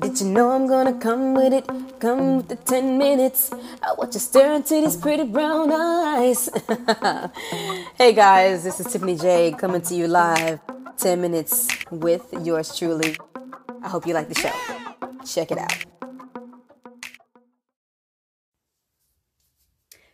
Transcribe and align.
Did 0.00 0.20
you 0.20 0.26
know 0.26 0.50
I'm 0.50 0.66
gonna 0.66 0.98
come 0.98 1.34
with 1.34 1.52
it? 1.52 1.66
Come 2.00 2.38
with 2.38 2.48
the 2.48 2.56
10 2.56 2.98
minutes. 2.98 3.50
I 3.82 3.94
watch 3.96 4.14
you 4.14 4.20
stare 4.20 4.54
into 4.54 4.80
these 4.80 4.96
pretty 4.96 5.24
brown 5.24 5.70
eyes. 5.72 6.48
hey 7.98 8.12
guys, 8.12 8.64
this 8.64 8.80
is 8.80 8.86
Tiffany 8.92 9.16
Jaye 9.16 9.58
coming 9.58 9.82
to 9.82 9.94
you 9.94 10.08
live. 10.08 10.60
10 10.98 11.20
minutes 11.20 11.68
with 11.90 12.26
yours 12.42 12.76
truly. 12.76 13.16
I 13.82 13.88
hope 13.88 14.06
you 14.06 14.14
like 14.14 14.28
the 14.28 14.34
show. 14.34 14.52
Check 15.24 15.50
it 15.52 15.58
out. 15.58 15.95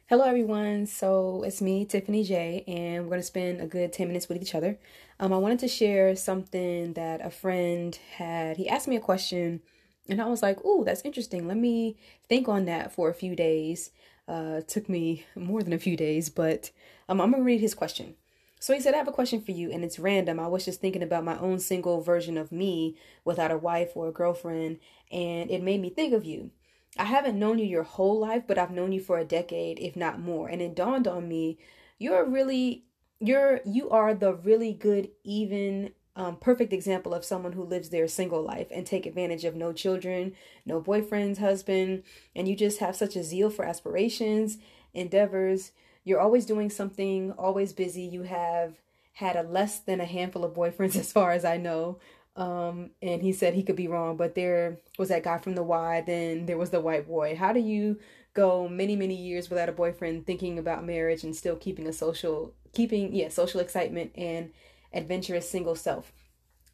Hello, 0.09 0.25
everyone. 0.25 0.87
So 0.87 1.43
it's 1.45 1.63
me, 1.63 1.87
Tiffany 1.87 2.25
Jaye, 2.25 2.65
and 2.69 3.05
we're 3.05 3.11
going 3.11 3.21
to 3.21 3.27
spend 3.27 3.61
a 3.61 3.67
good 3.67 3.93
10 3.93 4.09
minutes 4.09 4.29
with 4.29 4.43
each 4.43 4.55
other. 4.55 4.79
Um, 5.19 5.33
I 5.33 5.39
wanted 5.39 5.61
to 5.61 5.69
share 5.69 6.15
something 6.17 6.93
that 6.95 7.25
a 7.25 7.31
friend 7.31 7.97
had. 8.17 8.57
He 8.59 8.69
asked 8.69 8.89
me 8.89 8.97
a 8.97 9.01
question, 9.01 9.63
and 10.09 10.21
I 10.21 10.27
was 10.27 10.43
like, 10.43 10.59
Oh, 10.65 10.85
that's 10.85 11.03
interesting. 11.03 11.47
Let 11.47 11.57
me 11.57 11.97
think 12.29 12.49
on 12.49 12.67
that 12.67 12.93
for 12.93 13.09
a 13.09 13.15
few 13.15 13.35
days. 13.35 13.91
Uh, 14.29 14.61
took 14.63 14.89
me 14.89 15.25
more 15.35 15.63
than 15.63 15.73
a 15.73 15.79
few 15.79 15.97
days, 15.97 16.29
but 16.29 16.71
um, 17.09 17.21
I'm 17.21 17.31
going 17.31 17.43
to 17.43 17.47
read 17.47 17.61
his 17.61 17.75
question. 17.75 18.15
So 18.61 18.75
he 18.75 18.81
said, 18.81 18.95
I 18.95 18.99
have 18.99 19.09
a 19.09 19.13
question 19.13 19.41
for 19.41 19.53
you, 19.53 19.71
and 19.73 19.85
it's 19.85 19.99
random. 19.99 20.39
I 20.39 20.47
was 20.49 20.65
just 20.65 20.81
thinking 20.81 21.03
about 21.03 21.25
my 21.25 21.39
own 21.39 21.59
single 21.59 22.01
version 22.03 22.37
of 22.37 22.53
me 22.53 22.97
without 23.25 23.51
a 23.51 23.59
wife 23.59 23.93
or 23.95 24.09
a 24.09 24.13
girlfriend, 24.13 24.79
and 25.11 25.51
it 25.51 25.63
made 25.63 25.81
me 25.81 25.91
think 25.91 26.13
of 26.13 26.25
you. 26.25 26.51
I 26.99 27.05
haven't 27.05 27.39
known 27.39 27.59
you 27.59 27.65
your 27.65 27.85
whole 27.85 28.19
life, 28.19 28.45
but 28.47 28.59
I've 28.59 28.71
known 28.71 28.93
you 28.93 29.01
for 29.01 29.19
a 29.19 29.25
decade, 29.25 29.79
if 29.79 29.97
not 29.97 30.21
more. 30.21 30.49
And 30.49 30.61
it 30.61 30.75
dawned 30.75 31.09
on 31.09 31.29
me, 31.29 31.59
you're 31.99 32.25
really 32.25 32.85
you're 33.21 33.61
you 33.65 33.89
are 33.91 34.15
the 34.15 34.35
really 34.35 34.73
good, 34.73 35.11
even 35.25 35.93
um, 36.17 36.37
perfect 36.37 36.73
example 36.73 37.15
of 37.15 37.25
someone 37.25 37.53
who 37.53 37.65
lives 37.65 37.89
their 37.89 38.07
single 38.09 38.43
life 38.43 38.67
and 38.71 38.87
take 38.87 39.07
advantage 39.07 39.45
of 39.45 39.55
no 39.55 39.73
children, 39.73 40.35
no 40.67 40.83
boyfriends, 40.83 41.39
husband, 41.39 42.03
and 42.37 42.49
you 42.49 42.55
just 42.55 42.81
have 42.81 42.97
such 42.97 43.17
a 43.17 43.25
zeal 43.25 43.49
for 43.49 43.65
aspirations, 43.65 44.59
endeavors. 44.93 45.73
You're 46.05 46.21
always 46.21 46.45
doing 46.45 46.69
something, 46.69 47.33
always 47.33 47.73
busy. 47.73 48.03
You 48.03 48.25
have 48.25 48.75
had 49.15 49.37
a 49.37 49.43
less 49.43 49.79
than 49.79 50.01
a 50.01 50.07
handful 50.07 50.45
of 50.45 50.55
boyfriends, 50.55 50.97
as 51.01 51.13
far 51.13 51.33
as 51.33 51.45
I 51.45 51.57
know. 51.57 51.99
Um, 52.35 52.91
and 53.03 53.23
he 53.23 53.33
said 53.33 53.55
he 53.55 53.63
could 53.63 53.77
be 53.77 53.89
wrong, 53.89 54.17
but 54.17 54.35
there 54.35 54.79
was 54.99 55.11
that 55.11 55.23
guy 55.23 55.39
from 55.39 55.55
the 55.55 55.63
Y, 55.63 56.03
then 56.07 56.47
there 56.47 56.57
was 56.57 56.71
the 56.71 56.81
white 56.81 57.07
boy. 57.07 57.37
How 57.37 57.53
do 57.53 57.61
you 57.61 57.99
go 58.35 58.69
many, 58.69 58.97
many 58.97 59.15
years 59.15 59.51
without 59.51 59.69
a 59.69 59.73
boyfriend 59.73 60.27
thinking 60.27 60.59
about 60.59 60.87
marriage 60.87 61.25
and 61.25 61.37
still 61.37 61.57
keeping 61.57 61.87
a 61.87 61.93
social 61.93 62.55
keeping 62.73 63.15
yeah, 63.15 63.29
social 63.29 63.61
excitement 63.61 64.13
and 64.17 64.51
adventurous 64.95 65.49
single 65.49 65.75
self? 65.75 66.13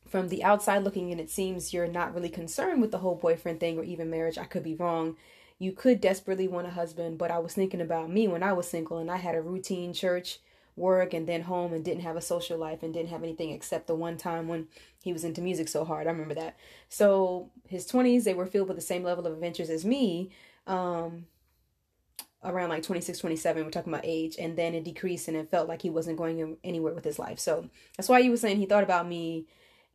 From 0.06 0.28
the 0.28 0.44
outside 0.44 0.84
looking 0.84 1.10
in, 1.10 1.18
it 1.18 1.30
seems 1.30 1.74
you're 1.74 1.88
not 1.88 2.14
really 2.14 2.30
concerned 2.30 2.80
with 2.80 2.92
the 2.92 2.98
whole 2.98 3.16
boyfriend 3.16 3.58
thing 3.60 3.78
or 3.78 3.84
even 3.84 4.08
marriage. 4.08 4.38
I 4.38 4.44
could 4.44 4.62
be 4.62 4.76
wrong. 4.76 5.16
You 5.58 5.72
could 5.72 6.00
desperately 6.00 6.46
want 6.46 6.68
a 6.68 6.70
husband, 6.70 7.18
but 7.18 7.32
I 7.32 7.40
was 7.40 7.52
thinking 7.52 7.80
about 7.80 8.10
me 8.10 8.28
when 8.28 8.44
I 8.44 8.52
was 8.52 8.68
single 8.68 8.98
and 8.98 9.10
I 9.10 9.16
had 9.16 9.34
a 9.34 9.42
routine 9.42 9.92
church 9.92 10.38
work 10.78 11.12
and 11.12 11.26
then 11.26 11.42
home 11.42 11.72
and 11.72 11.84
didn't 11.84 12.02
have 12.02 12.16
a 12.16 12.20
social 12.20 12.58
life 12.58 12.82
and 12.82 12.94
didn't 12.94 13.10
have 13.10 13.22
anything 13.22 13.50
except 13.50 13.86
the 13.86 13.94
one 13.94 14.16
time 14.16 14.48
when 14.48 14.68
he 15.02 15.12
was 15.12 15.24
into 15.24 15.40
music 15.40 15.68
so 15.68 15.84
hard. 15.84 16.06
I 16.06 16.10
remember 16.10 16.34
that. 16.34 16.56
So 16.88 17.50
his 17.68 17.86
20s, 17.90 18.24
they 18.24 18.34
were 18.34 18.46
filled 18.46 18.68
with 18.68 18.76
the 18.76 18.82
same 18.82 19.02
level 19.02 19.26
of 19.26 19.32
adventures 19.32 19.70
as 19.70 19.84
me. 19.84 20.30
Um, 20.66 21.26
around 22.44 22.68
like 22.68 22.84
26 22.84 23.18
27 23.18 23.64
we're 23.64 23.70
talking 23.70 23.92
about 23.92 24.04
age 24.04 24.36
and 24.38 24.56
then 24.56 24.74
it 24.74 24.84
decreased 24.84 25.26
and 25.26 25.36
it 25.36 25.50
felt 25.50 25.68
like 25.68 25.82
he 25.82 25.90
wasn't 25.90 26.16
going 26.16 26.56
anywhere 26.62 26.94
with 26.94 27.04
his 27.04 27.18
life 27.18 27.38
so 27.38 27.68
that's 27.96 28.08
why 28.08 28.22
he 28.22 28.30
was 28.30 28.40
saying 28.40 28.56
he 28.56 28.66
thought 28.66 28.84
about 28.84 29.08
me 29.08 29.46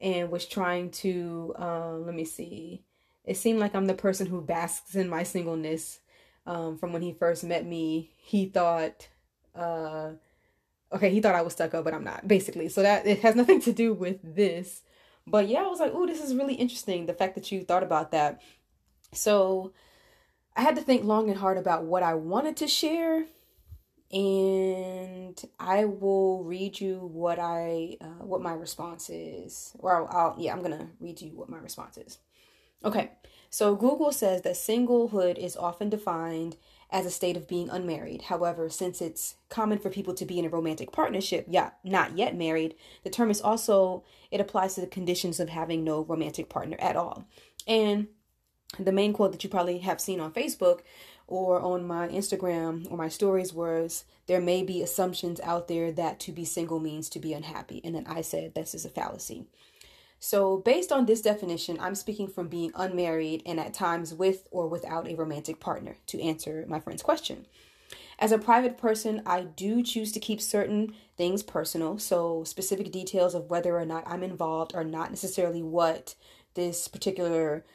and 0.02 0.30
was 0.30 0.45
trying 0.45 0.92
to 0.92 1.56
uh, 1.58 1.94
let 1.94 2.14
me 2.14 2.25
see 2.25 2.84
it 3.23 3.38
seemed 3.38 3.59
like 3.59 3.73
i'm 3.73 3.86
the 3.86 3.94
person 3.94 4.28
who 4.28 4.42
basks 4.42 4.95
in 4.95 5.08
my 5.08 5.23
singleness 5.23 6.00
um, 6.45 6.78
from 6.78 6.92
when 6.92 7.02
he 7.02 7.14
first 7.14 7.45
met 7.45 7.66
me 7.66 8.12
he 8.18 8.45
thought 8.47 9.08
uh, 9.56 10.09
okay, 10.94 11.09
he 11.09 11.22
thought 11.22 11.36
I 11.36 11.42
was 11.42 11.54
stuck 11.54 11.74
up, 11.74 11.84
but 11.84 11.94
I'm 11.94 12.04
not, 12.04 12.28
basically. 12.28 12.70
So 12.70 12.81
that 12.81 13.06
it 13.06 13.20
has 13.20 13.36
nothing 13.42 13.62
to 13.62 13.74
do 13.74 13.94
with 13.94 14.20
this. 14.36 14.81
But 15.26 15.48
yeah, 15.48 15.64
I 15.64 15.68
was 15.68 15.80
like, 15.80 15.92
oh, 15.94 16.06
this 16.06 16.24
is 16.24 16.36
really 16.36 16.56
interesting. 16.56 17.06
The 17.06 17.14
fact 17.14 17.36
that 17.36 17.52
you 17.52 17.64
thought 17.64 17.84
about 17.84 18.12
that. 18.12 18.42
So 19.14 19.74
I 20.56 20.62
had 20.62 20.76
to 20.76 20.81
think 20.81 21.04
long 21.04 21.30
and 21.30 21.40
hard 21.40 21.58
about 21.58 21.84
what 21.84 22.04
I 22.04 22.14
wanted 22.14 22.58
to 22.58 22.68
share. 22.68 23.26
And 24.12 25.42
I 25.59 25.86
will 25.86 26.44
read 26.44 26.80
you 26.80 27.10
what 27.12 27.40
I 27.40 27.98
uh, 28.00 28.24
what 28.24 28.42
my 28.42 28.54
response 28.54 29.10
is, 29.10 29.74
or 29.80 29.96
I'll, 29.96 30.08
I'll 30.08 30.36
yeah 30.38 30.54
I'm 30.54 30.62
gonna 30.62 30.90
read 31.00 31.20
you 31.20 31.31
what 31.31 31.50
my 31.50 31.58
response 31.58 31.98
is. 31.98 32.20
Okay, 32.86 33.10
so 33.50 33.75
Google 33.75 34.12
says 34.12 34.44
that 34.44 34.54
singlehood 34.54 35.40
is 35.40 35.58
often 35.58 35.90
defined 35.90 36.58
as 36.94 37.08
a 37.08 37.12
state 37.12 37.36
of 37.36 37.48
being 37.48 37.70
unmarried. 37.72 38.22
However, 38.22 38.70
since 38.70 39.02
it's 39.02 39.36
common 39.50 39.80
for 39.80 39.90
people 39.90 40.14
to 40.14 40.26
be 40.26 40.38
in 40.38 40.46
a 40.46 40.50
romantic 40.50 40.92
partnership, 40.92 41.48
yeah, 41.50 41.72
not 41.84 42.16
yet 42.16 42.38
married, 42.38 42.76
the 43.04 43.09
term 43.09 43.31
is 43.31 43.42
also 43.42 44.04
it 44.30 44.40
applies 44.40 44.76
to 44.76 44.81
the 44.81 44.88
conditions 44.88 45.40
of 45.40 45.50
having 45.50 45.84
no 45.84 46.02
romantic 46.04 46.50
partner 46.50 46.78
at 46.80 46.96
all. 46.96 47.26
And 47.68 48.08
the 48.80 48.92
main 48.92 49.12
quote 49.12 49.31
that 49.31 49.44
you 49.44 49.50
probably 49.50 49.80
have 49.80 50.00
seen 50.00 50.20
on 50.20 50.34
Facebook 50.34 50.81
or 51.26 51.59
on 51.59 51.86
my 51.86 52.08
Instagram 52.09 52.90
or 52.92 52.98
my 52.98 53.10
stories 53.10 53.54
was 53.54 54.06
there 54.28 54.42
may 54.42 54.62
be 54.62 54.84
assumptions 54.84 55.40
out 55.42 55.68
there 55.68 55.92
that 55.92 56.20
to 56.22 56.31
be 56.31 56.46
single 56.46 56.80
means 56.80 57.10
to 57.10 57.20
be 57.20 57.34
unhappy. 57.34 57.81
And 57.84 57.96
then 57.96 58.06
I 58.06 58.22
said 58.22 58.54
this 58.54 58.75
is 58.75 58.86
a 58.86 58.90
fallacy. 58.90 59.48
So, 60.25 60.56
based 60.56 60.94
on 60.94 61.06
this 61.06 61.19
definition, 61.19 61.78
I'm 61.81 61.95
speaking 61.95 62.29
from 62.29 62.47
being 62.47 62.72
unmarried 62.75 63.44
and 63.45 63.59
at 63.59 63.73
times 63.73 64.13
with 64.13 64.47
or 64.51 64.69
without 64.69 65.06
a 65.06 65.16
romantic 65.16 65.59
partner 65.59 65.97
to 66.07 66.22
answer 66.22 66.63
my 66.66 66.79
friend's 66.79 67.03
question. 67.03 67.45
As 68.17 68.31
a 68.31 68.38
private 68.38 68.78
person, 68.78 69.22
I 69.25 69.41
do 69.41 69.83
choose 69.83 70.13
to 70.13 70.22
keep 70.22 70.39
certain 70.39 70.95
things 71.17 71.44
personal, 71.44 72.00
so 72.00 72.45
specific 72.45 72.89
details 72.89 73.35
of 73.35 73.50
whether 73.50 73.78
or 73.78 73.85
not 73.85 74.06
I'm 74.07 74.23
involved 74.23 74.73
are 74.73 74.85
not 74.85 75.09
necessarily 75.09 75.62
what 75.62 76.16
this 76.53 76.88
particular 76.88 77.66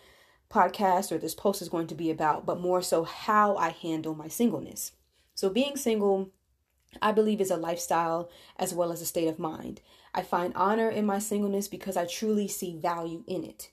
podcast 0.50 1.12
or 1.12 1.18
this 1.18 1.34
post 1.34 1.60
is 1.60 1.68
going 1.68 1.88
to 1.88 1.94
be 1.94 2.10
about, 2.10 2.46
but 2.46 2.62
more 2.62 2.80
so 2.80 3.04
how 3.04 3.56
I 3.56 3.72
handle 3.72 4.14
my 4.14 4.28
singleness. 4.28 4.92
So, 5.34 5.50
being 5.50 5.76
single, 5.76 6.30
I 7.02 7.12
believe, 7.12 7.40
is 7.40 7.50
a 7.50 7.56
lifestyle 7.56 8.30
as 8.56 8.74
well 8.74 8.92
as 8.92 9.02
a 9.02 9.06
state 9.06 9.28
of 9.28 9.38
mind. 9.38 9.80
I 10.14 10.22
find 10.22 10.54
honor 10.54 10.88
in 10.88 11.06
my 11.06 11.18
singleness 11.18 11.68
because 11.68 11.96
I 11.96 12.06
truly 12.06 12.48
see 12.48 12.76
value 12.76 13.24
in 13.26 13.44
it. 13.44 13.70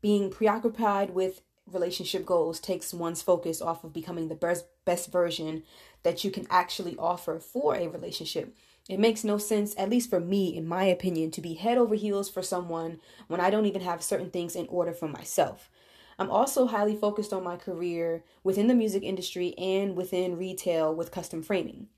Being 0.00 0.30
preoccupied 0.30 1.10
with 1.10 1.42
relationship 1.66 2.24
goals 2.24 2.60
takes 2.60 2.94
one's 2.94 3.22
focus 3.22 3.60
off 3.60 3.84
of 3.84 3.92
becoming 3.92 4.28
the 4.28 4.34
best, 4.34 4.66
best 4.84 5.10
version 5.10 5.62
that 6.02 6.24
you 6.24 6.30
can 6.30 6.46
actually 6.50 6.96
offer 6.98 7.38
for 7.38 7.74
a 7.74 7.88
relationship. 7.88 8.56
It 8.88 8.98
makes 8.98 9.24
no 9.24 9.36
sense, 9.36 9.74
at 9.76 9.90
least 9.90 10.08
for 10.08 10.20
me, 10.20 10.56
in 10.56 10.66
my 10.66 10.84
opinion, 10.84 11.30
to 11.32 11.40
be 11.40 11.54
head 11.54 11.76
over 11.76 11.94
heels 11.94 12.30
for 12.30 12.42
someone 12.42 13.00
when 13.26 13.40
I 13.40 13.50
don't 13.50 13.66
even 13.66 13.82
have 13.82 14.02
certain 14.02 14.30
things 14.30 14.56
in 14.56 14.66
order 14.68 14.92
for 14.92 15.08
myself. 15.08 15.70
I'm 16.18 16.30
also 16.30 16.66
highly 16.66 16.96
focused 16.96 17.32
on 17.32 17.44
my 17.44 17.56
career 17.56 18.24
within 18.42 18.66
the 18.66 18.74
music 18.74 19.02
industry 19.02 19.54
and 19.58 19.94
within 19.94 20.38
retail 20.38 20.94
with 20.94 21.12
custom 21.12 21.42
framing. 21.42 21.88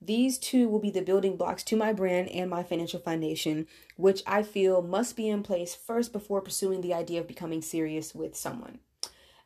These 0.00 0.38
two 0.38 0.68
will 0.68 0.78
be 0.78 0.90
the 0.90 1.02
building 1.02 1.36
blocks 1.36 1.64
to 1.64 1.76
my 1.76 1.92
brand 1.92 2.28
and 2.28 2.48
my 2.48 2.62
financial 2.62 3.00
foundation, 3.00 3.66
which 3.96 4.22
I 4.26 4.42
feel 4.42 4.80
must 4.80 5.16
be 5.16 5.28
in 5.28 5.42
place 5.42 5.74
first 5.74 6.12
before 6.12 6.40
pursuing 6.40 6.80
the 6.80 6.94
idea 6.94 7.20
of 7.20 7.26
becoming 7.26 7.62
serious 7.62 8.14
with 8.14 8.36
someone. 8.36 8.78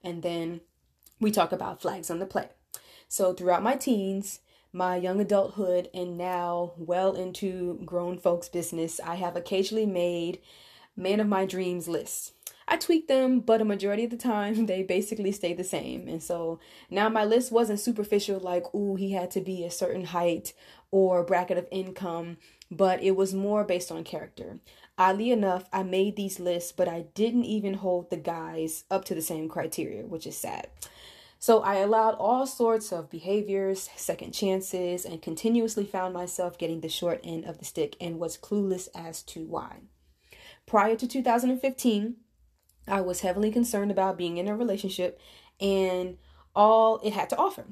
And 0.04 0.22
then 0.22 0.60
we 1.20 1.30
talk 1.30 1.52
about 1.52 1.80
flags 1.80 2.10
on 2.10 2.18
the 2.18 2.26
play. 2.26 2.50
So, 3.08 3.32
throughout 3.32 3.62
my 3.62 3.76
teens, 3.76 4.40
my 4.72 4.96
young 4.96 5.20
adulthood, 5.20 5.88
and 5.92 6.16
now 6.16 6.72
well 6.76 7.14
into 7.14 7.80
grown 7.84 8.18
folks' 8.18 8.48
business, 8.48 9.00
I 9.00 9.16
have 9.16 9.36
occasionally 9.36 9.86
made 9.86 10.40
man 10.96 11.20
of 11.20 11.28
my 11.28 11.46
dreams 11.46 11.88
list. 11.88 12.32
I 12.68 12.76
tweak 12.76 13.08
them, 13.08 13.40
but 13.40 13.60
a 13.60 13.64
majority 13.64 14.04
of 14.04 14.10
the 14.10 14.16
time 14.16 14.66
they 14.66 14.82
basically 14.82 15.32
stay 15.32 15.52
the 15.52 15.64
same. 15.64 16.08
And 16.08 16.22
so 16.22 16.60
now 16.90 17.08
my 17.08 17.24
list 17.24 17.52
wasn't 17.52 17.80
superficial, 17.80 18.38
like, 18.40 18.72
ooh, 18.74 18.96
he 18.96 19.12
had 19.12 19.30
to 19.32 19.40
be 19.40 19.64
a 19.64 19.70
certain 19.70 20.06
height 20.06 20.52
or 20.90 21.24
bracket 21.24 21.58
of 21.58 21.66
income, 21.70 22.36
but 22.70 23.02
it 23.02 23.16
was 23.16 23.34
more 23.34 23.64
based 23.64 23.90
on 23.90 24.04
character. 24.04 24.58
Oddly 24.98 25.30
enough, 25.30 25.64
I 25.72 25.82
made 25.82 26.16
these 26.16 26.38
lists, 26.38 26.70
but 26.70 26.86
I 26.86 27.06
didn't 27.14 27.44
even 27.44 27.74
hold 27.74 28.10
the 28.10 28.16
guys 28.16 28.84
up 28.90 29.04
to 29.06 29.14
the 29.14 29.22
same 29.22 29.48
criteria, 29.48 30.04
which 30.06 30.26
is 30.26 30.36
sad. 30.36 30.68
So 31.38 31.60
I 31.60 31.76
allowed 31.76 32.14
all 32.14 32.46
sorts 32.46 32.92
of 32.92 33.10
behaviors, 33.10 33.90
second 33.96 34.32
chances, 34.32 35.04
and 35.04 35.20
continuously 35.20 35.84
found 35.84 36.14
myself 36.14 36.56
getting 36.56 36.82
the 36.82 36.88
short 36.88 37.20
end 37.24 37.46
of 37.46 37.58
the 37.58 37.64
stick 37.64 37.96
and 38.00 38.20
was 38.20 38.38
clueless 38.38 38.88
as 38.94 39.22
to 39.24 39.44
why. 39.44 39.80
Prior 40.66 40.96
to 40.96 41.06
2015, 41.06 42.16
I 42.88 43.00
was 43.00 43.20
heavily 43.20 43.50
concerned 43.50 43.90
about 43.90 44.16
being 44.18 44.38
in 44.38 44.48
a 44.48 44.56
relationship 44.56 45.20
and 45.60 46.16
all 46.54 46.98
it 47.04 47.12
had 47.12 47.30
to 47.30 47.36
offer. 47.36 47.64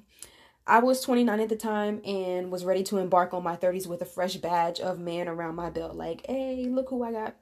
I 0.66 0.78
was 0.80 1.00
29 1.00 1.40
at 1.40 1.48
the 1.48 1.56
time 1.56 2.00
and 2.04 2.52
was 2.52 2.64
ready 2.64 2.82
to 2.84 2.98
embark 2.98 3.34
on 3.34 3.42
my 3.42 3.56
30s 3.56 3.86
with 3.86 4.02
a 4.02 4.06
fresh 4.06 4.36
badge 4.36 4.78
of 4.80 5.00
man 5.00 5.26
around 5.28 5.56
my 5.56 5.70
belt. 5.70 5.96
Like, 5.96 6.24
hey, 6.26 6.66
look 6.68 6.90
who 6.90 7.02
I 7.02 7.12
got. 7.12 7.36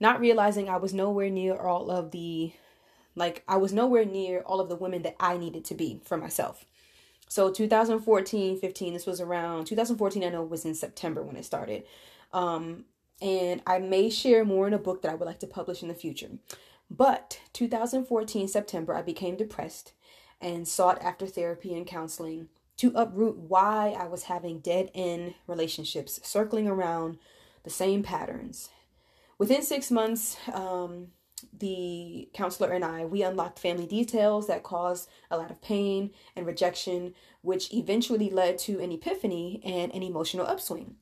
not 0.00 0.20
realizing 0.20 0.68
I 0.68 0.76
was 0.76 0.94
nowhere 0.94 1.30
near 1.30 1.56
all 1.56 1.90
of 1.90 2.10
the 2.12 2.52
like 3.14 3.44
I 3.46 3.56
was 3.58 3.72
nowhere 3.74 4.04
near 4.06 4.40
all 4.40 4.60
of 4.60 4.68
the 4.70 4.76
women 4.76 5.02
that 5.02 5.16
I 5.20 5.36
needed 5.36 5.64
to 5.66 5.74
be 5.74 6.00
for 6.04 6.16
myself. 6.16 6.64
So 7.28 7.50
2014, 7.50 8.58
15, 8.58 8.92
this 8.94 9.06
was 9.06 9.20
around 9.20 9.66
2014 9.66 10.24
I 10.24 10.28
know 10.30 10.42
was 10.42 10.64
in 10.64 10.74
September 10.74 11.22
when 11.22 11.36
it 11.36 11.44
started. 11.44 11.84
Um 12.32 12.86
and 13.22 13.62
I 13.66 13.78
may 13.78 14.10
share 14.10 14.44
more 14.44 14.66
in 14.66 14.74
a 14.74 14.78
book 14.78 15.02
that 15.02 15.12
I 15.12 15.14
would 15.14 15.26
like 15.26 15.38
to 15.40 15.46
publish 15.46 15.80
in 15.80 15.88
the 15.88 15.94
future. 15.94 16.30
But 16.90 17.40
2014 17.52 18.48
September 18.48 18.94
I 18.94 19.02
became 19.02 19.36
depressed 19.36 19.92
and 20.40 20.66
sought 20.66 21.00
after 21.00 21.26
therapy 21.26 21.72
and 21.72 21.86
counseling 21.86 22.48
to 22.78 22.92
uproot 22.96 23.36
why 23.36 23.96
I 23.96 24.08
was 24.08 24.24
having 24.24 24.58
dead 24.58 24.90
end 24.92 25.34
relationships 25.46 26.20
circling 26.24 26.66
around 26.66 27.18
the 27.62 27.70
same 27.70 28.02
patterns. 28.02 28.70
Within 29.38 29.62
six 29.62 29.90
months, 29.90 30.36
um, 30.52 31.08
the 31.56 32.28
counselor 32.34 32.70
and 32.70 32.84
I, 32.84 33.04
we 33.04 33.22
unlocked 33.22 33.58
family 33.58 33.86
details 33.86 34.48
that 34.48 34.62
caused 34.62 35.08
a 35.30 35.36
lot 35.36 35.50
of 35.50 35.62
pain 35.62 36.10
and 36.34 36.44
rejection, 36.44 37.14
which 37.40 37.72
eventually 37.72 38.30
led 38.30 38.58
to 38.58 38.80
an 38.80 38.90
epiphany 38.90 39.60
and 39.64 39.94
an 39.94 40.02
emotional 40.02 40.46
upswing. 40.46 40.96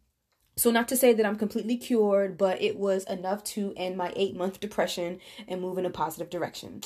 So, 0.56 0.70
not 0.70 0.88
to 0.88 0.96
say 0.96 1.12
that 1.14 1.24
I'm 1.24 1.36
completely 1.36 1.76
cured, 1.76 2.36
but 2.36 2.60
it 2.60 2.76
was 2.76 3.04
enough 3.04 3.42
to 3.44 3.72
end 3.76 3.96
my 3.96 4.12
eight 4.14 4.36
month 4.36 4.60
depression 4.60 5.20
and 5.48 5.60
move 5.60 5.78
in 5.78 5.86
a 5.86 5.90
positive 5.90 6.28
direction. 6.28 6.82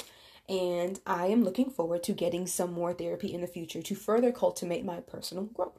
And 0.49 1.01
I 1.07 1.27
am 1.27 1.43
looking 1.43 1.71
forward 1.71 2.03
to 2.05 2.13
getting 2.13 2.47
some 2.47 2.73
more 2.73 2.93
therapy 2.93 3.33
in 3.33 3.41
the 3.41 3.47
future 3.47 3.83
to 3.83 3.95
further 3.95 4.31
cultivate 4.31 4.85
my 4.85 5.01
personal 5.01 5.45
growth. 5.45 5.79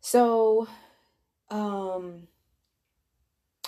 So, 0.00 0.68
um, 1.50 2.28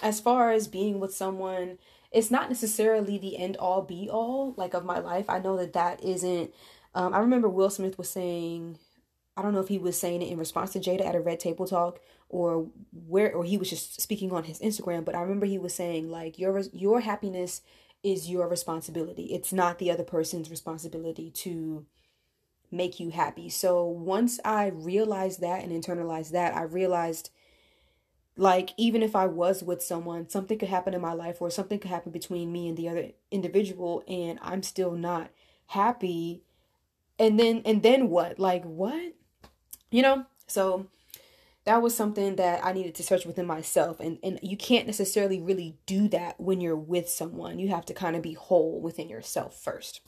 as 0.02 0.20
far 0.20 0.52
as 0.52 0.69
being 0.69 1.00
with 1.00 1.14
someone, 1.14 1.78
it's 2.12 2.31
not 2.31 2.49
necessarily 2.49 3.19
the 3.19 3.38
end 3.38 3.56
all 3.56 3.82
be 3.82 4.08
all 4.11 4.55
like 4.56 4.75
of 4.75 4.84
my 4.84 4.99
life. 4.99 5.26
I 5.28 5.38
know 5.38 5.56
that 5.56 5.73
that 5.73 6.05
isn't. 6.05 6.52
Um, 6.94 7.14
I 7.14 7.19
remember 7.19 7.49
Will 7.49 7.70
Smith 7.70 7.99
was 7.99 8.11
saying, 8.11 8.78
I 9.37 9.43
don't 9.43 9.53
know 9.53 9.61
if 9.61 9.69
he 9.69 9.79
was 9.79 9.99
saying 9.99 10.23
it 10.23 10.31
in 10.31 10.38
response 10.38 10.73
to 10.73 10.81
Jada 10.81 11.05
at 11.05 11.15
a 11.15 11.21
Red 11.21 11.41
Table 11.41 11.67
Talk 11.67 12.00
or 12.29 12.69
where, 13.06 13.33
or 13.35 13.44
he 13.44 13.59
was 13.59 13.69
just 13.69 14.00
speaking 14.00 14.33
on 14.33 14.44
his 14.44 14.61
Instagram. 14.61 15.05
But 15.05 15.15
I 15.15 15.21
remember 15.21 15.47
he 15.47 15.59
was 15.59 15.75
saying 15.75 16.11
like 16.11 16.38
your 16.38 16.61
your 16.73 17.00
happiness 17.00 17.61
is 18.03 18.31
your 18.31 18.49
responsibility. 18.49 19.25
It's 19.35 19.53
not 19.53 19.79
the 19.79 19.91
other 19.91 20.05
person's 20.05 20.50
responsibility 20.50 21.31
to 21.31 21.87
make 22.71 22.99
you 22.99 23.11
happy. 23.11 23.49
So 23.49 23.85
once 23.85 24.41
I 24.44 24.69
realized 24.69 25.41
that 25.41 25.62
and 25.62 25.73
internalized 25.73 26.31
that, 26.31 26.55
I 26.55 26.62
realized 26.62 27.31
like 28.37 28.71
even 28.77 29.03
if 29.03 29.17
I 29.17 29.27
was 29.27 29.62
with 29.62 29.83
someone, 29.83 30.29
something 30.29 30.59
could 30.59 30.69
happen 30.69 30.94
in 30.94 31.00
my 31.00 31.12
life 31.12 31.41
or 31.41 31.50
something 31.50 31.79
could 31.79 31.91
happen 31.91 32.12
between 32.12 32.53
me 32.53 32.69
and 32.69 32.77
the 32.77 32.88
other 32.88 33.11
individual 33.31 34.03
and 34.06 34.38
I'm 34.43 34.62
still 34.62 34.93
not 34.93 35.31
happy. 35.67 36.43
And 37.19 37.41
then 37.41 37.62
and 37.65 37.83
then 37.83 38.09
what? 38.09 38.38
Like 38.38 38.65
what? 38.65 39.15
You 39.91 40.03
know? 40.03 40.27
So 40.47 40.87
that 41.65 41.83
was 41.83 41.97
something 41.97 42.37
that 42.37 42.65
I 42.65 42.73
needed 42.73 42.94
to 42.94 43.03
search 43.03 43.27
within 43.27 43.47
myself. 43.47 43.99
And, 43.99 44.19
and 44.23 44.38
you 44.41 44.56
can't 44.56 44.87
necessarily 44.87 45.41
really 45.41 45.77
do 45.85 46.09
that 46.09 46.41
when 46.41 46.61
you're 46.61 46.77
with 46.77 47.09
someone. 47.09 47.59
You 47.59 47.69
have 47.69 47.85
to 47.87 47.94
kind 47.94 48.15
of 48.15 48.23
be 48.23 48.35
whole 48.35 48.81
within 48.81 49.09
yourself 49.09 49.61
first. 49.61 50.00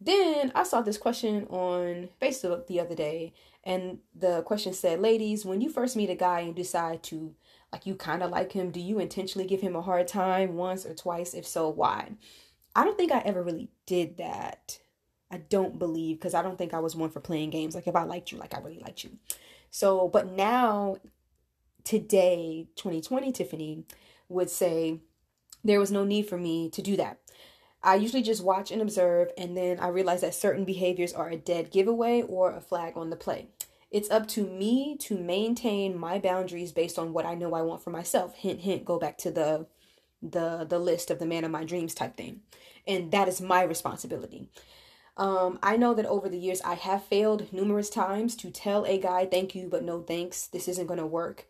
Then 0.00 0.52
I 0.54 0.62
saw 0.62 0.80
this 0.80 0.98
question 0.98 1.46
on 1.50 2.08
Facebook 2.20 2.66
the 2.66 2.80
other 2.80 2.94
day, 2.94 3.32
and 3.64 3.98
the 4.14 4.42
question 4.42 4.72
said, 4.72 5.00
Ladies, 5.00 5.44
when 5.44 5.60
you 5.60 5.70
first 5.70 5.96
meet 5.96 6.10
a 6.10 6.14
guy 6.14 6.40
and 6.40 6.54
decide 6.54 7.02
to, 7.04 7.34
like, 7.72 7.84
you 7.84 7.96
kind 7.96 8.22
of 8.22 8.30
like 8.30 8.52
him, 8.52 8.70
do 8.70 8.80
you 8.80 9.00
intentionally 9.00 9.46
give 9.46 9.60
him 9.60 9.74
a 9.74 9.82
hard 9.82 10.06
time 10.06 10.54
once 10.54 10.86
or 10.86 10.94
twice? 10.94 11.34
If 11.34 11.46
so, 11.46 11.68
why? 11.68 12.12
I 12.76 12.84
don't 12.84 12.96
think 12.96 13.10
I 13.10 13.20
ever 13.20 13.42
really 13.42 13.70
did 13.86 14.18
that. 14.18 14.78
I 15.30 15.38
don't 15.38 15.78
believe, 15.78 16.16
because 16.16 16.34
I 16.34 16.42
don't 16.42 16.56
think 16.56 16.72
I 16.72 16.80
was 16.80 16.96
one 16.96 17.10
for 17.10 17.20
playing 17.20 17.50
games. 17.50 17.74
Like, 17.74 17.86
if 17.86 17.96
I 17.96 18.04
liked 18.04 18.32
you, 18.32 18.38
like, 18.38 18.54
I 18.54 18.60
really 18.60 18.80
liked 18.80 19.04
you. 19.04 19.10
So, 19.70 20.08
but 20.08 20.32
now, 20.32 20.96
today, 21.84 22.68
2020, 22.76 23.32
Tiffany 23.32 23.84
would 24.28 24.50
say 24.50 25.00
there 25.62 25.80
was 25.80 25.90
no 25.90 26.04
need 26.04 26.28
for 26.28 26.38
me 26.38 26.70
to 26.70 26.82
do 26.82 26.96
that. 26.96 27.18
I 27.82 27.94
usually 27.94 28.22
just 28.22 28.42
watch 28.42 28.70
and 28.70 28.82
observe, 28.82 29.28
and 29.38 29.56
then 29.56 29.78
I 29.78 29.88
realize 29.88 30.22
that 30.22 30.34
certain 30.34 30.64
behaviors 30.64 31.12
are 31.12 31.28
a 31.28 31.36
dead 31.36 31.70
giveaway 31.70 32.22
or 32.22 32.52
a 32.52 32.60
flag 32.60 32.94
on 32.96 33.10
the 33.10 33.16
play. 33.16 33.48
It's 33.90 34.10
up 34.10 34.26
to 34.28 34.44
me 34.44 34.96
to 35.00 35.16
maintain 35.16 35.96
my 35.96 36.18
boundaries 36.18 36.72
based 36.72 36.98
on 36.98 37.12
what 37.12 37.24
I 37.24 37.34
know 37.34 37.54
I 37.54 37.62
want 37.62 37.82
for 37.82 37.90
myself. 37.90 38.34
Hint, 38.34 38.60
hint, 38.60 38.84
go 38.84 38.98
back 38.98 39.16
to 39.18 39.30
the 39.30 39.66
the 40.20 40.66
the 40.68 40.80
list 40.80 41.12
of 41.12 41.20
the 41.20 41.26
man 41.26 41.44
of 41.44 41.50
my 41.50 41.64
dreams 41.64 41.94
type 41.94 42.16
thing. 42.16 42.40
And 42.86 43.12
that 43.12 43.28
is 43.28 43.40
my 43.40 43.62
responsibility. 43.62 44.50
Um, 45.18 45.58
I 45.64 45.76
know 45.76 45.94
that 45.94 46.06
over 46.06 46.28
the 46.28 46.38
years 46.38 46.60
I 46.62 46.74
have 46.74 47.04
failed 47.04 47.52
numerous 47.52 47.90
times 47.90 48.36
to 48.36 48.50
tell 48.50 48.84
a 48.86 48.98
guy, 48.98 49.26
thank 49.26 49.54
you, 49.54 49.68
but 49.68 49.82
no 49.82 50.00
thanks. 50.00 50.46
This 50.46 50.68
isn't 50.68 50.86
going 50.86 51.00
to 51.00 51.06
work. 51.06 51.46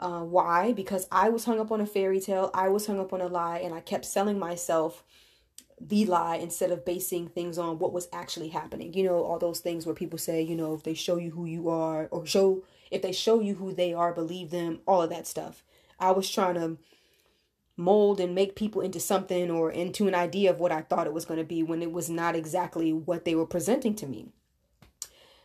Uh, 0.00 0.22
why? 0.22 0.72
Because 0.72 1.06
I 1.12 1.28
was 1.28 1.44
hung 1.44 1.60
up 1.60 1.70
on 1.70 1.82
a 1.82 1.86
fairy 1.86 2.20
tale, 2.20 2.50
I 2.54 2.68
was 2.70 2.86
hung 2.86 2.98
up 2.98 3.12
on 3.12 3.20
a 3.20 3.26
lie, 3.26 3.58
and 3.58 3.74
I 3.74 3.80
kept 3.80 4.06
selling 4.06 4.38
myself 4.38 5.04
the 5.78 6.06
lie 6.06 6.36
instead 6.36 6.70
of 6.70 6.86
basing 6.86 7.28
things 7.28 7.58
on 7.58 7.78
what 7.78 7.92
was 7.92 8.08
actually 8.10 8.48
happening. 8.48 8.94
You 8.94 9.04
know, 9.04 9.22
all 9.22 9.38
those 9.38 9.60
things 9.60 9.84
where 9.84 9.94
people 9.94 10.18
say, 10.18 10.40
you 10.40 10.56
know, 10.56 10.72
if 10.74 10.82
they 10.82 10.94
show 10.94 11.16
you 11.16 11.30
who 11.32 11.44
you 11.44 11.68
are, 11.68 12.08
or 12.10 12.24
show, 12.26 12.64
if 12.90 13.02
they 13.02 13.12
show 13.12 13.40
you 13.40 13.54
who 13.56 13.74
they 13.74 13.92
are, 13.92 14.14
believe 14.14 14.50
them, 14.50 14.80
all 14.86 15.02
of 15.02 15.10
that 15.10 15.26
stuff. 15.26 15.62
I 15.98 16.12
was 16.12 16.30
trying 16.30 16.54
to 16.54 16.78
mold 17.80 18.20
and 18.20 18.34
make 18.34 18.54
people 18.54 18.82
into 18.82 19.00
something 19.00 19.50
or 19.50 19.70
into 19.70 20.06
an 20.06 20.14
idea 20.14 20.50
of 20.50 20.60
what 20.60 20.70
I 20.70 20.82
thought 20.82 21.06
it 21.06 21.12
was 21.12 21.24
going 21.24 21.40
to 21.40 21.44
be 21.44 21.62
when 21.62 21.82
it 21.82 21.90
was 21.90 22.08
not 22.08 22.36
exactly 22.36 22.92
what 22.92 23.24
they 23.24 23.34
were 23.34 23.46
presenting 23.46 23.94
to 23.96 24.06
me. 24.06 24.28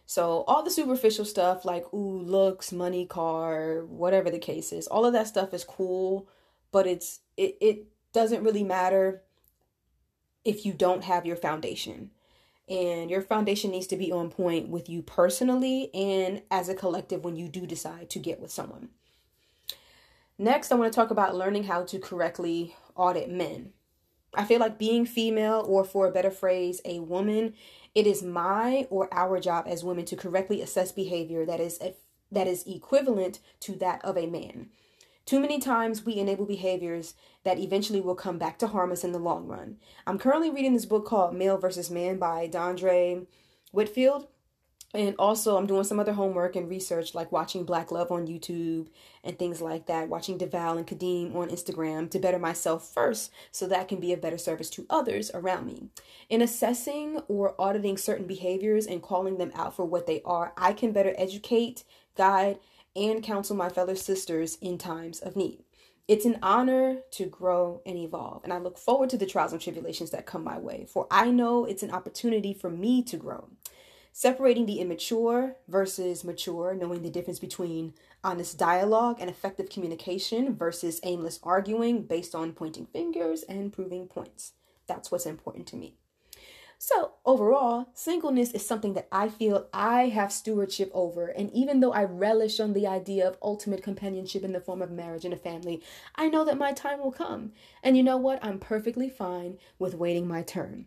So 0.05 0.43
all 0.47 0.61
the 0.61 0.69
superficial 0.69 1.25
stuff 1.25 1.65
like 1.65 1.91
ooh 1.93 2.19
looks, 2.19 2.71
money, 2.71 3.05
car, 3.05 3.85
whatever 3.85 4.29
the 4.29 4.37
case 4.37 4.71
is, 4.71 4.85
all 4.87 5.05
of 5.05 5.13
that 5.13 5.27
stuff 5.27 5.53
is 5.53 5.63
cool, 5.63 6.27
but 6.71 6.85
it's 6.85 7.21
it 7.37 7.57
it 7.59 7.87
doesn't 8.13 8.43
really 8.43 8.63
matter 8.63 9.23
if 10.43 10.65
you 10.65 10.73
don't 10.73 11.03
have 11.03 11.25
your 11.25 11.35
foundation. 11.35 12.11
And 12.67 13.11
your 13.11 13.21
foundation 13.21 13.71
needs 13.71 13.87
to 13.87 13.97
be 13.97 14.11
on 14.11 14.29
point 14.29 14.69
with 14.69 14.89
you 14.89 15.01
personally 15.03 15.93
and 15.93 16.41
as 16.49 16.67
a 16.67 16.75
collective 16.75 17.23
when 17.23 17.35
you 17.35 17.47
do 17.47 17.67
decide 17.67 18.09
to 18.11 18.19
get 18.19 18.39
with 18.39 18.51
someone. 18.51 18.89
Next, 20.37 20.71
I 20.71 20.75
want 20.75 20.91
to 20.91 20.95
talk 20.95 21.11
about 21.11 21.35
learning 21.35 21.63
how 21.63 21.83
to 21.85 21.97
correctly 21.99 22.75
audit 22.95 23.29
men. 23.29 23.71
I 24.33 24.43
feel 24.43 24.59
like 24.59 24.77
being 24.77 25.05
female, 25.05 25.63
or 25.65 25.85
for 25.85 26.07
a 26.07 26.11
better 26.11 26.31
phrase, 26.31 26.81
a 26.83 26.99
woman, 26.99 27.53
it 27.93 28.05
is 28.05 28.21
my 28.21 28.85
or 28.89 29.07
our 29.13 29.39
job 29.39 29.65
as 29.65 29.83
women 29.83 30.03
to 30.05 30.17
correctly 30.17 30.61
assess 30.61 30.91
behavior 30.91 31.45
that 31.45 31.61
is 31.61 31.79
that 32.31 32.47
is 32.47 32.67
equivalent 32.67 33.39
to 33.61 33.75
that 33.77 34.03
of 34.03 34.17
a 34.17 34.27
man. 34.27 34.69
Too 35.25 35.39
many 35.39 35.59
times 35.59 36.05
we 36.05 36.17
enable 36.17 36.45
behaviors 36.45 37.13
that 37.43 37.57
eventually 37.57 38.01
will 38.01 38.15
come 38.15 38.37
back 38.37 38.59
to 38.59 38.67
harm 38.67 38.91
us 38.91 39.05
in 39.05 39.13
the 39.13 39.19
long 39.19 39.47
run. 39.47 39.77
I'm 40.05 40.19
currently 40.19 40.49
reading 40.49 40.73
this 40.73 40.85
book 40.85 41.05
called 41.05 41.33
Male 41.33 41.57
versus 41.57 41.89
Man 41.89 42.17
by 42.17 42.49
Dondre 42.49 43.25
Whitfield. 43.71 44.27
And 44.95 45.15
also, 45.19 45.57
I'm 45.57 45.67
doing 45.67 45.83
some 45.83 45.99
other 45.99 46.13
homework 46.13 46.55
and 46.55 46.69
research, 46.69 47.13
like 47.13 47.31
watching 47.31 47.65
Black 47.65 47.91
Love 47.91 48.11
on 48.11 48.27
YouTube 48.27 48.87
and 49.23 49.37
things 49.37 49.59
like 49.61 49.87
that, 49.87 50.07
watching 50.07 50.37
Devale 50.37 50.77
and 50.77 50.87
Khadeen 50.87 51.35
on 51.35 51.49
Instagram 51.49 52.09
to 52.11 52.19
better 52.19 52.39
myself 52.39 52.87
first 52.93 53.31
so 53.51 53.67
that 53.67 53.89
can 53.89 53.99
be 53.99 54.13
a 54.13 54.17
better 54.17 54.37
service 54.37 54.69
to 54.71 54.85
others 54.89 55.29
around 55.33 55.65
me. 55.65 55.89
In 56.29 56.41
assessing 56.41 57.17
or 57.27 57.55
auditing 57.59 57.97
certain 57.97 58.25
behaviors 58.25 58.87
and 58.87 59.01
calling 59.01 59.37
them 59.37 59.51
out 59.53 59.75
for 59.75 59.85
what 59.85 60.07
they 60.07 60.21
are, 60.23 60.53
I 60.55 60.71
can 60.71 60.93
better 60.93 61.13
educate, 61.17 61.83
guide, 62.15 62.59
and 62.95 63.21
counsel 63.21 63.57
my 63.57 63.69
fellow 63.69 63.95
sisters 63.95 64.57
in 64.61 64.77
times 64.77 65.19
of 65.19 65.35
need. 65.35 65.63
It's 66.07 66.25
an 66.25 66.37
honor 66.43 66.99
to 67.11 67.25
grow 67.25 67.81
and 67.83 67.97
evolve, 67.97 68.43
and 68.43 68.53
I 68.53 68.59
look 68.59 68.77
forward 68.77 69.09
to 69.09 69.17
the 69.17 69.25
trials 69.25 69.53
and 69.53 69.61
tribulations 69.61 70.11
that 70.11 70.27
come 70.27 70.43
my 70.43 70.57
way, 70.59 70.85
for 70.87 71.07
I 71.09 71.31
know 71.31 71.65
it's 71.65 71.81
an 71.81 71.89
opportunity 71.89 72.53
for 72.53 72.69
me 72.69 73.01
to 73.03 73.17
grow. 73.17 73.49
Separating 74.17 74.65
the 74.65 74.79
immature 74.79 75.57
versus 75.67 76.23
mature, 76.23 76.73
knowing 76.73 77.01
the 77.01 77.09
difference 77.09 77.37
between 77.37 77.93
honest 78.23 78.57
dialogue 78.57 79.17
and 79.19 79.29
effective 79.29 79.69
communication 79.69 80.55
versus 80.55 81.01
aimless 81.03 81.37
arguing 81.43 82.03
based 82.03 82.33
on 82.33 82.53
pointing 82.53 82.85
fingers 82.85 83.43
and 83.43 83.73
proving 83.73 84.07
points. 84.07 84.53
That's 84.87 85.11
what's 85.11 85.25
important 85.25 85.67
to 85.67 85.75
me. 85.75 85.95
So, 86.77 87.15
overall, 87.25 87.89
singleness 87.93 88.51
is 88.51 88.65
something 88.65 88.93
that 88.93 89.09
I 89.11 89.27
feel 89.27 89.67
I 89.73 90.03
have 90.03 90.31
stewardship 90.31 90.91
over. 90.93 91.27
And 91.27 91.51
even 91.51 91.81
though 91.81 91.91
I 91.91 92.05
relish 92.05 92.61
on 92.61 92.71
the 92.71 92.87
idea 92.87 93.27
of 93.27 93.37
ultimate 93.41 93.83
companionship 93.83 94.45
in 94.45 94.53
the 94.53 94.61
form 94.61 94.81
of 94.81 94.91
marriage 94.91 95.25
and 95.25 95.33
a 95.33 95.37
family, 95.37 95.83
I 96.15 96.29
know 96.29 96.45
that 96.45 96.57
my 96.57 96.71
time 96.71 96.99
will 96.99 97.11
come. 97.11 97.51
And 97.83 97.97
you 97.97 98.03
know 98.03 98.15
what? 98.15 98.39
I'm 98.41 98.59
perfectly 98.59 99.09
fine 99.09 99.57
with 99.77 99.93
waiting 99.93 100.25
my 100.25 100.41
turn. 100.41 100.85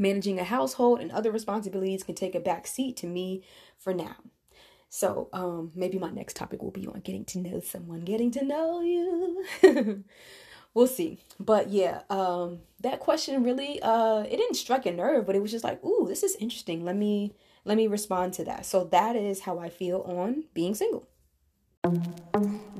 Managing 0.00 0.40
a 0.40 0.44
household 0.44 1.00
and 1.00 1.12
other 1.12 1.30
responsibilities 1.30 2.02
can 2.02 2.14
take 2.14 2.34
a 2.34 2.40
back 2.40 2.66
seat 2.66 2.96
to 2.98 3.06
me 3.06 3.44
for 3.76 3.92
now. 3.92 4.16
So, 4.88 5.28
um, 5.32 5.72
maybe 5.74 5.98
my 5.98 6.10
next 6.10 6.36
topic 6.36 6.62
will 6.62 6.70
be 6.70 6.86
on 6.86 7.00
getting 7.00 7.24
to 7.26 7.38
know 7.38 7.60
someone, 7.60 8.00
getting 8.00 8.30
to 8.32 8.44
know 8.44 8.80
you. 8.80 9.44
we'll 10.74 10.86
see. 10.86 11.20
But 11.38 11.70
yeah, 11.70 12.00
um, 12.08 12.60
that 12.80 12.98
question 12.98 13.44
really 13.44 13.80
uh 13.82 14.20
it 14.22 14.36
didn't 14.36 14.54
strike 14.54 14.86
a 14.86 14.92
nerve, 14.92 15.26
but 15.26 15.36
it 15.36 15.42
was 15.42 15.50
just 15.50 15.64
like, 15.64 15.84
ooh, 15.84 16.06
this 16.08 16.22
is 16.22 16.34
interesting. 16.36 16.82
Let 16.84 16.96
me 16.96 17.34
let 17.66 17.76
me 17.76 17.86
respond 17.86 18.32
to 18.34 18.44
that. 18.44 18.64
So 18.64 18.84
that 18.84 19.16
is 19.16 19.40
how 19.40 19.58
I 19.58 19.68
feel 19.68 20.00
on 20.00 20.44
being 20.54 20.74
single. 20.74 21.09